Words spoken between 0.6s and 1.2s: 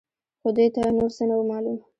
ته نور